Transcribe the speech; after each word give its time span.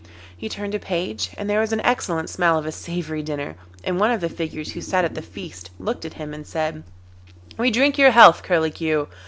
He 0.35 0.49
turned 0.49 0.73
a 0.73 0.79
page, 0.79 1.29
and 1.37 1.47
there 1.47 1.59
was 1.59 1.71
an 1.71 1.81
excellent 1.81 2.27
smell 2.31 2.57
of 2.57 2.65
a 2.65 2.71
savoury 2.71 3.21
dinner, 3.21 3.55
and 3.83 3.99
one 3.99 4.09
of 4.09 4.19
the 4.19 4.29
figures 4.29 4.71
who 4.71 4.81
sat 4.81 5.05
at 5.05 5.13
the 5.13 5.21
feast 5.21 5.69
looked 5.77 6.05
at 6.05 6.15
him 6.15 6.33
and 6.33 6.47
said: 6.47 6.81
'We 7.59 7.69
drink 7.69 7.99
your 7.99 8.09
health, 8.09 8.41
Curlicue. 8.41 9.05